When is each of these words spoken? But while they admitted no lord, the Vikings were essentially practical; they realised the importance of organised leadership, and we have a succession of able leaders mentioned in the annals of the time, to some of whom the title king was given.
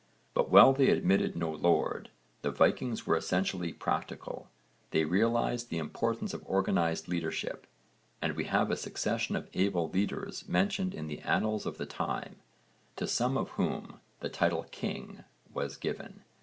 But 0.33 0.49
while 0.49 0.73
they 0.73 0.89
admitted 0.89 1.35
no 1.35 1.51
lord, 1.51 2.09
the 2.41 2.49
Vikings 2.49 3.05
were 3.05 3.15
essentially 3.15 3.71
practical; 3.71 4.49
they 4.89 5.05
realised 5.05 5.69
the 5.69 5.77
importance 5.77 6.33
of 6.33 6.43
organised 6.47 7.07
leadership, 7.07 7.67
and 8.19 8.35
we 8.35 8.45
have 8.45 8.71
a 8.71 8.75
succession 8.75 9.35
of 9.35 9.47
able 9.53 9.91
leaders 9.91 10.49
mentioned 10.49 10.95
in 10.95 11.05
the 11.05 11.19
annals 11.19 11.67
of 11.67 11.77
the 11.77 11.85
time, 11.85 12.37
to 12.95 13.05
some 13.05 13.37
of 13.37 13.49
whom 13.49 13.99
the 14.21 14.29
title 14.29 14.63
king 14.71 15.23
was 15.53 15.77
given. 15.77 16.23